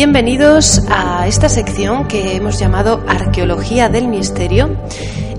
[0.00, 4.76] Bienvenidos a esta sección que hemos llamado Arqueología del Misterio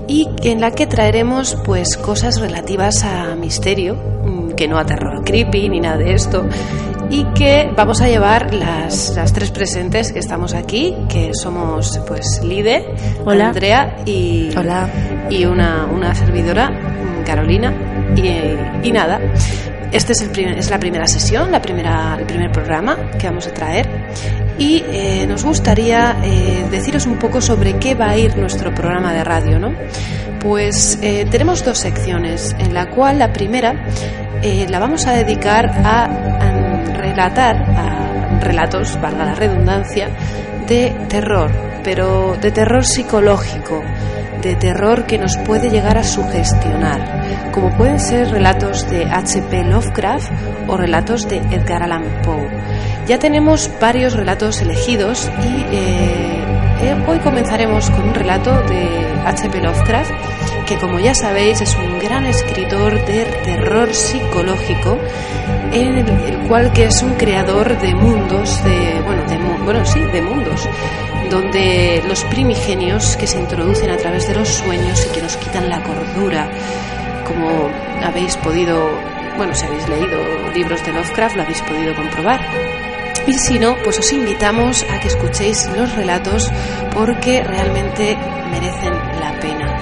[0.08, 5.22] y en la que traeremos pues cosas relativas a misterio, mm, que no a terror
[5.24, 6.44] creepy ni nada de esto,
[7.08, 12.40] y que vamos a llevar las, las tres presentes que estamos aquí, que somos pues
[12.42, 12.84] Lide,
[13.24, 13.50] Hola.
[13.50, 14.88] Andrea y, Hola.
[15.30, 17.72] y una, una servidora, mm, Carolina,
[18.16, 19.20] y, y nada.
[19.90, 23.46] Este es, el primer- es la primera sesión, la primera, el primer programa que vamos
[23.46, 23.88] a traer
[24.58, 29.12] y eh, nos gustaría eh, deciros un poco sobre qué va a ir nuestro programa
[29.12, 29.72] de radio, ¿no?
[30.40, 33.74] Pues eh, tenemos dos secciones, en la cual la primera
[34.42, 40.08] la vamos a dedicar a, a relatar a relatos, valga la redundancia,
[40.68, 41.50] de terror,
[41.82, 43.82] pero de terror psicológico,
[44.42, 49.64] de terror que nos puede llegar a sugestionar, como pueden ser relatos de H.P.
[49.64, 50.30] Lovecraft
[50.68, 52.48] o relatos de Edgar Allan Poe.
[53.08, 56.42] Ya tenemos varios relatos elegidos y eh,
[56.82, 58.86] eh, hoy comenzaremos con un relato de
[59.24, 59.62] H.P.
[59.62, 60.10] Lovecraft,
[60.66, 64.98] que como ya sabéis es un gran escritor de terror psicológico,
[65.72, 70.00] en el, el cual que es un creador de mundos, de bueno, de bueno sí,
[70.00, 70.68] de mundos,
[71.30, 75.70] donde los primigenios que se introducen a través de los sueños y que nos quitan
[75.70, 76.50] la cordura,
[77.26, 77.70] como
[78.04, 78.86] habéis podido,
[79.38, 80.18] bueno, si habéis leído
[80.54, 82.77] libros de Lovecraft, lo habéis podido comprobar.
[83.28, 86.50] Y si no, pues os invitamos a que escuchéis los relatos
[86.94, 88.16] porque realmente
[88.50, 89.78] merecen la pena.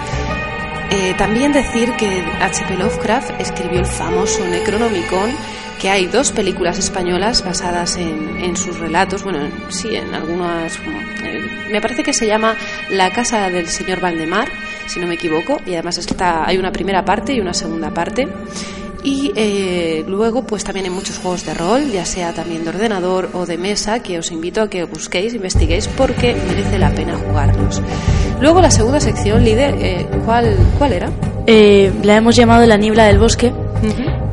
[0.91, 2.77] Eh, también decir que H.P.
[2.77, 5.30] Lovecraft escribió el famoso Necronomicon,
[5.80, 10.77] que hay dos películas españolas basadas en, en sus relatos, bueno, en- sí, en algunas...
[11.24, 12.57] eh, me parece que se llama
[12.90, 14.48] La casa del señor Valdemar,
[14.86, 18.27] si no me equivoco, y además está, hay una primera parte y una segunda parte.
[19.06, 23.30] Y eh, luego, pues también hay muchos juegos de rol, ya sea también de ordenador
[23.34, 27.80] o de mesa, que os invito a que busquéis, investiguéis, porque merece la pena jugarlos.
[28.40, 31.12] Luego la segunda sección, líder, eh, ¿cuál, ¿cuál era?
[31.46, 33.52] Eh, la hemos llamado La niebla del bosque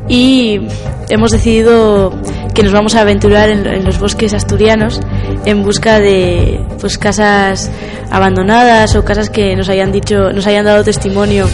[0.08, 0.66] y
[1.08, 2.12] hemos decidido
[2.52, 5.00] que nos vamos a aventurar en, en los bosques asturianos
[5.44, 7.70] en busca de pues casas
[8.10, 11.46] abandonadas o casas que nos hayan dicho, nos hayan dado testimonio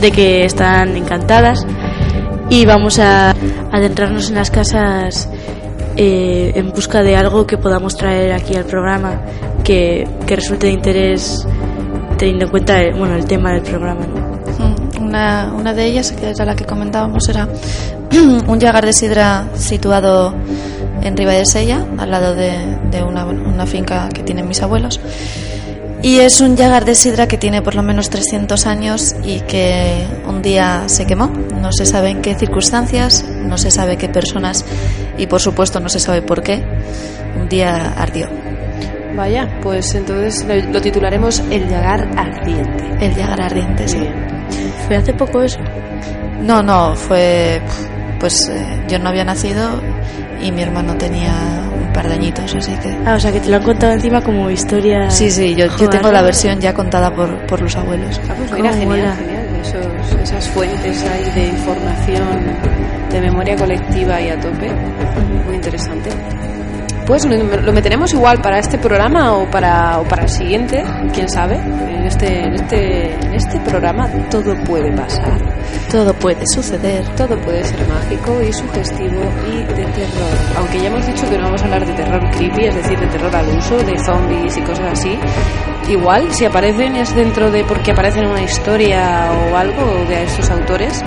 [0.00, 1.66] de que están encantadas
[2.50, 3.34] y vamos a
[3.72, 5.28] adentrarnos en las casas
[5.96, 9.20] eh, en busca de algo que podamos traer aquí al programa
[9.64, 11.46] que, que resulte de interés
[12.16, 14.06] teniendo en cuenta el, bueno, el tema del programa.
[14.06, 17.48] Mm, Una, una de ellas, que era la que comentábamos, era
[18.46, 20.34] un llagar de sidra situado
[21.02, 25.00] en Riva de Sella, al lado de, de una, una finca que tienen mis abuelos.
[26.02, 30.06] Y es un llagar de sidra que tiene por lo menos 300 años y que
[30.26, 31.26] un día se quemó.
[31.26, 34.64] No se sabe en qué circunstancias, no se sabe qué personas
[35.16, 36.64] y por supuesto no se sabe por qué.
[37.36, 38.28] Un día ardió.
[39.16, 42.84] Vaya, pues entonces lo, titularemos El llagar ardiente.
[43.00, 44.08] El llagar ardiente, sí.
[44.86, 45.58] Fue hace poco eso.
[46.42, 47.60] No, no, fue.
[48.20, 49.80] Pues eh, yo no había nacido
[50.40, 52.96] y mi hermano tenía un par de añitos, así que.
[53.04, 55.10] Ah, o sea que te lo han contado encima como historia.
[55.10, 58.20] Sí, sí, yo, yo tengo la versión ya contada por, por los abuelos.
[58.28, 59.44] Ah, pues mira, genial, genial.
[59.60, 62.28] Esos- esas fuentes ahí de información
[63.10, 64.70] de memoria colectiva y a tope.
[65.46, 66.10] Muy interesante.
[67.08, 71.26] Pues lo lo meteremos igual para este programa o para, o para el siguiente, quién
[71.26, 71.56] sabe.
[71.56, 75.40] En este, en, este, en este programa todo puede pasar.
[75.90, 77.02] Todo puede suceder.
[77.16, 80.36] Todo puede ser mágico y sugestivo y de terror.
[80.58, 83.06] Aunque ya hemos dicho que no vamos a hablar de terror creepy, es decir, de
[83.06, 85.18] terror al uso, de zombies y cosas así.
[85.88, 90.50] Igual, si aparecen es dentro de porque aparecen en una historia o algo de estos
[90.50, 91.02] autores.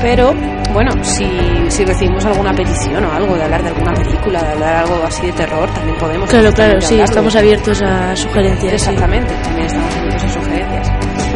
[0.00, 0.34] Pero,
[0.72, 1.26] bueno, si,
[1.68, 5.26] si recibimos alguna petición o algo de hablar de alguna película, de hablar algo así
[5.26, 6.28] de terror, también podemos.
[6.28, 7.04] Claro, claro, sí, hablarlo.
[7.04, 8.82] estamos abiertos a sugerencias.
[8.82, 8.90] sí.
[8.90, 10.92] Exactamente, también estamos abiertos a sugerencias.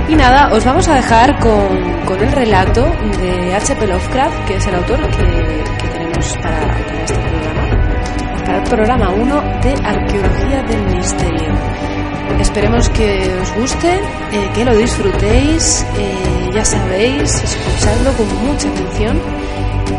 [0.09, 2.83] Y nada, os vamos a dejar con, con el relato
[3.21, 3.87] de H.P.
[3.87, 9.11] Lovecraft, que es el autor que, que tenemos para, para este programa, para el programa
[9.11, 11.96] 1 de Arqueología del Misterio.
[12.41, 13.95] Esperemos que os guste,
[14.33, 19.21] eh, que lo disfrutéis, eh, ya sabéis, escuchadlo con mucha atención.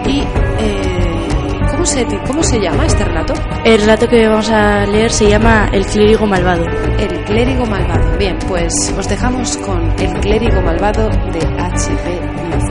[0.05, 1.27] Y, eh,
[1.71, 3.33] ¿cómo, se, ¿cómo se llama este relato?
[3.63, 6.65] El relato que vamos a leer se llama El clérigo malvado.
[6.97, 8.17] El clérigo malvado.
[8.17, 12.66] Bien, pues os dejamos con El clérigo malvado de H.P.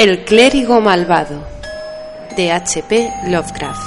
[0.00, 1.46] El clérigo malvado
[2.34, 3.12] de H.P.
[3.26, 3.82] Lovecraft.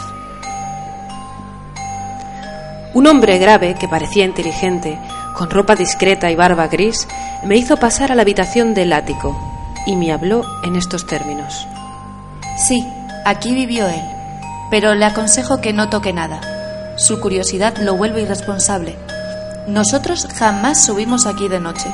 [2.94, 5.00] Un hombre grave que parecía inteligente,
[5.36, 7.08] con ropa discreta y barba gris,
[7.44, 9.36] me hizo pasar a la habitación del ático
[9.88, 11.66] y me habló en estos términos.
[12.60, 12.88] Sí,
[13.26, 14.06] aquí vivió él,
[14.70, 16.94] pero le aconsejo que no toque nada.
[16.96, 18.96] Su curiosidad lo vuelve irresponsable.
[19.66, 21.90] Nosotros jamás subimos aquí de noche,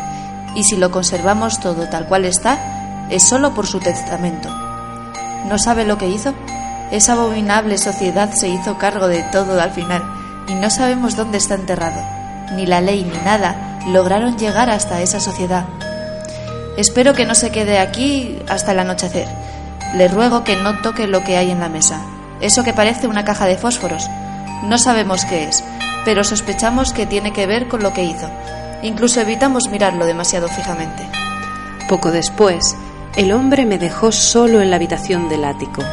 [0.55, 2.78] y si lo conservamos todo tal cual está,
[3.09, 4.49] es solo por su testamento.
[5.47, 6.33] ¿No sabe lo que hizo?
[6.91, 10.03] Esa abominable sociedad se hizo cargo de todo al final,
[10.47, 12.01] y no sabemos dónde está enterrado.
[12.55, 15.65] Ni la ley ni nada lograron llegar hasta esa sociedad.
[16.77, 19.27] Espero que no se quede aquí hasta el anochecer.
[19.95, 22.01] Le ruego que no toque lo que hay en la mesa.
[22.41, 24.07] Eso que parece una caja de fósforos.
[24.63, 25.63] No sabemos qué es,
[26.05, 28.29] pero sospechamos que tiene que ver con lo que hizo.
[28.81, 31.07] Incluso evitamos mirarlo demasiado fijamente.
[31.87, 32.75] Poco después,
[33.15, 35.83] el hombre me dejó solo en la habitación del ático.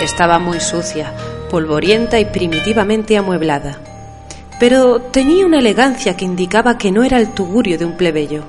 [0.00, 1.12] Estaba muy sucia,
[1.50, 3.78] polvorienta y primitivamente amueblada,
[4.58, 8.44] pero tenía una elegancia que indicaba que no era el tugurio de un plebeyo.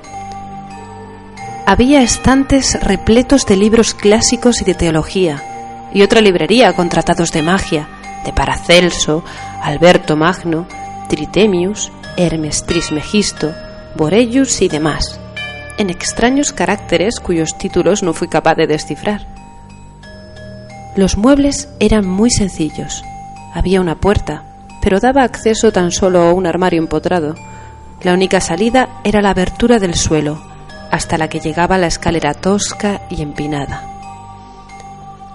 [1.66, 5.42] Había estantes repletos de libros clásicos y de teología,
[5.92, 7.88] y otra librería con tratados de magia,
[8.24, 9.24] de Paracelso,
[9.62, 10.66] Alberto Magno,
[11.08, 13.54] Tritemius, Hermes Trismegisto,
[13.94, 15.19] Borellus y demás,
[15.80, 19.26] en extraños caracteres cuyos títulos no fui capaz de descifrar.
[20.94, 23.02] Los muebles eran muy sencillos.
[23.54, 24.44] Había una puerta,
[24.82, 27.34] pero daba acceso tan solo a un armario empotrado.
[28.02, 30.42] La única salida era la abertura del suelo,
[30.90, 33.86] hasta la que llegaba la escalera tosca y empinada.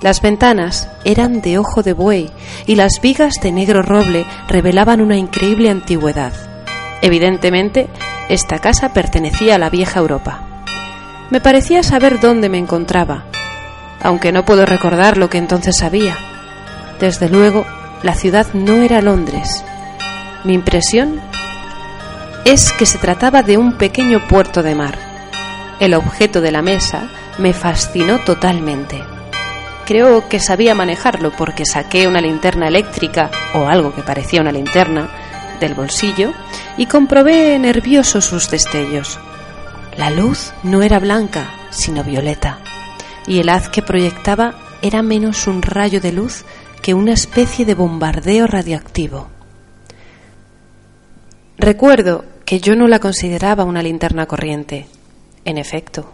[0.02, 2.30] Las ventanas eran de ojo de buey
[2.68, 6.55] y las vigas de negro roble revelaban una increíble antigüedad.
[7.02, 7.88] Evidentemente,
[8.30, 10.42] esta casa pertenecía a la vieja Europa.
[11.30, 13.26] Me parecía saber dónde me encontraba,
[14.02, 16.18] aunque no puedo recordar lo que entonces sabía.
[17.00, 17.66] Desde luego,
[18.04, 19.64] la ciudad no era Londres.
[20.44, 21.20] Mi impresión
[22.46, 24.98] es que se trataba de un pequeño puerto de mar.
[25.80, 27.10] El objeto de la mesa
[27.40, 29.04] me fascinó totalmente.
[29.86, 35.10] Creo que sabía manejarlo porque saqué una linterna eléctrica o algo que parecía una linterna
[35.60, 36.34] del bolsillo
[36.78, 39.20] y comprobé nervioso sus destellos.
[39.98, 42.60] La luz no era blanca, sino violeta,
[43.28, 46.46] y el haz que proyectaba era menos un rayo de luz
[46.82, 49.28] que una especie de bombardeo radioactivo.
[51.58, 54.88] Recuerdo que yo no la consideraba una linterna corriente.
[55.46, 56.12] En efecto,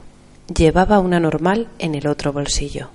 [0.55, 2.89] llevaba una normal en el otro bolsillo.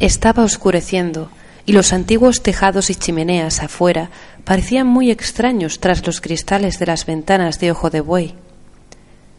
[0.00, 1.30] Estaba oscureciendo
[1.66, 4.10] y los antiguos tejados y chimeneas afuera
[4.44, 8.34] parecían muy extraños tras los cristales de las ventanas de ojo de buey.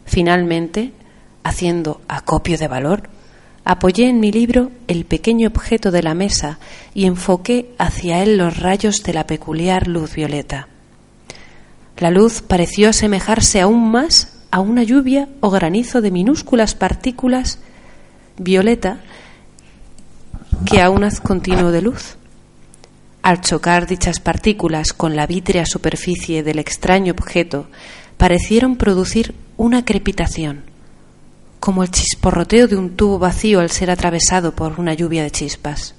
[0.06, 0.92] Finalmente,
[1.44, 3.10] haciendo acopio de valor,
[3.64, 6.60] apoyé en mi libro el pequeño objeto de la mesa
[6.94, 10.68] y enfoqué hacia él los rayos de la peculiar luz violeta.
[11.98, 17.60] La luz pareció asemejarse aún más a una lluvia o granizo de minúsculas partículas
[18.38, 19.00] violeta
[20.66, 20.92] que a
[21.22, 22.16] continuo de luz.
[23.22, 27.68] Al chocar dichas partículas con la vítrea superficie del extraño objeto,
[28.18, 30.64] parecieron producir una crepitación,
[31.60, 35.94] como el chisporroteo de un tubo vacío al ser atravesado por una lluvia de chispas.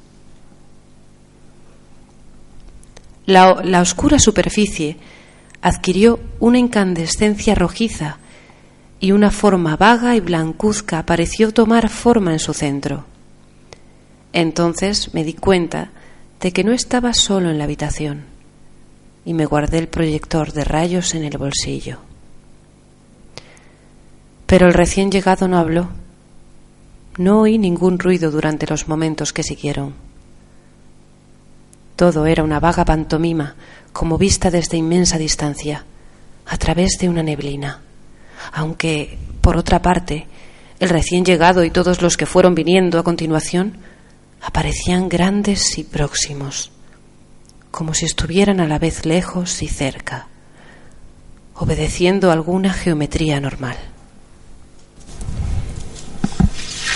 [3.25, 4.97] La, la oscura superficie
[5.63, 8.19] adquirió una incandescencia rojiza
[8.99, 13.05] y una forma vaga y blancuzca pareció tomar forma en su centro.
[14.37, 15.93] Entonces me di cuenta
[16.43, 18.27] de que no estaba solo en la habitación
[19.25, 22.01] y me guardé el proyector de rayos en el bolsillo.
[24.45, 25.89] Pero el recién llegado no habló.
[27.17, 29.95] No oí ningún ruido durante los momentos que siguieron.
[31.97, 33.55] Todo era una vaga pantomima,
[33.95, 35.87] como vista desde inmensa distancia,
[36.45, 37.81] a través de una neblina.
[38.53, 40.27] Aunque, por otra parte,
[40.79, 43.79] el recién llegado y todos los que fueron viniendo a continuación
[44.41, 46.71] aparecían grandes y próximos,
[47.71, 50.29] como si estuvieran a la vez lejos y cerca,
[51.55, 53.77] obedeciendo alguna geometría normal.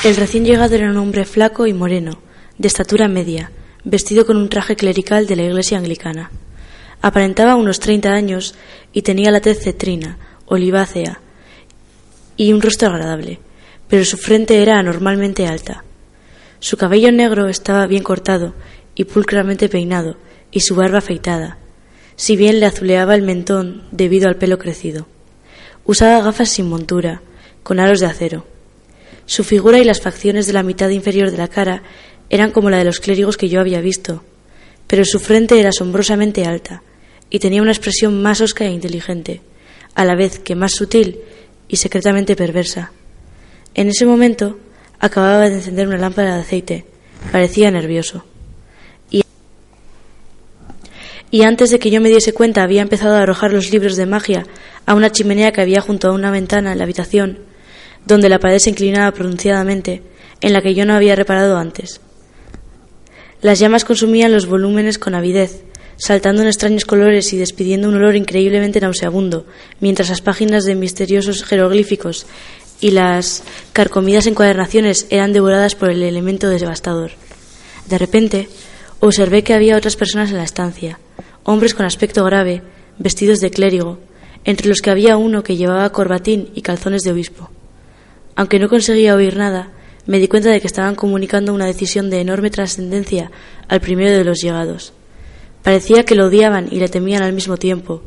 [0.05, 2.21] El recién llegado era un hombre flaco y moreno,
[2.57, 3.51] de estatura media,
[3.85, 6.31] vestido con un traje clerical de la iglesia anglicana.
[7.03, 8.55] Aparentaba unos treinta años
[8.93, 11.21] y tenía la tez cetrina, olivácea
[12.37, 13.41] y un rostro agradable,
[13.89, 15.85] pero su frente era anormalmente alta.
[16.61, 18.55] Su cabello negro estaba bien cortado
[18.95, 20.17] y pulcramente peinado,
[20.52, 21.59] y su barba afeitada,
[22.17, 25.07] si bien le azuleaba el mentón debido al pelo crecido.
[25.87, 27.23] Usaba gafas sin montura,
[27.62, 28.47] con aros de acero.
[29.25, 31.83] Su figura y las facciones de la mitad inferior de la cara
[32.29, 34.23] eran como la de los clérigos que yo había visto,
[34.87, 36.83] pero su frente era asombrosamente alta
[37.31, 39.40] y tenía una expresión más osca e inteligente,
[39.95, 41.21] a la vez que más sutil
[41.69, 42.93] y secretamente perversa.
[43.75, 44.59] En ese momento
[45.00, 46.85] acababa de encender una lámpara de aceite.
[47.33, 48.25] Parecía nervioso.
[49.11, 49.25] Y,
[51.30, 54.07] y antes de que yo me diese cuenta había empezado a arrojar los libros de
[54.07, 54.47] magia
[54.87, 57.38] a una chimenea que había junto a una ventana en la habitación,
[58.07, 60.02] donde la pared se inclinaba pronunciadamente,
[60.40, 62.00] en la que yo no había reparado antes.
[63.42, 65.62] Las llamas consumían los volúmenes con avidez,
[65.97, 69.47] saltando en extraños colores y despidiendo un olor increíblemente nauseabundo,
[69.80, 72.26] mientras las páginas de misteriosos jeroglíficos
[72.81, 77.13] y las carcomidas encuadernaciones eran devoradas por el elemento devastador.
[77.87, 78.49] De repente,
[79.01, 80.99] observé que había otras personas en la estancia,
[81.45, 82.63] hombres con aspecto grave,
[82.99, 83.99] vestidos de clérigo,
[84.45, 87.51] entre los que había uno que llevaba corbatín y calzones de obispo.
[88.37, 89.71] Aunque no conseguía oír nada,
[90.07, 93.31] me di cuenta de que estaban comunicando una decisión de enorme trascendencia
[93.69, 94.93] al primero de los llegados.
[95.63, 98.03] Parecía que lo odiaban y le temían al mismo tiempo,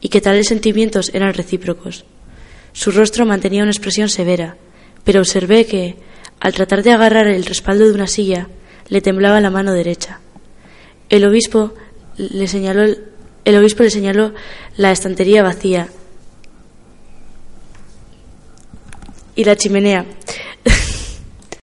[0.00, 2.04] y que tales sentimientos eran recíprocos.
[2.76, 4.58] Su rostro mantenía una expresión severa,
[5.02, 5.96] pero observé que,
[6.40, 8.48] al tratar de agarrar el respaldo de una silla,
[8.90, 10.20] le temblaba la mano derecha.
[11.08, 11.72] El obispo
[12.18, 12.84] le señaló,
[13.46, 14.34] el obispo le señaló
[14.76, 15.88] la estantería vacía
[19.34, 20.04] y la chimenea,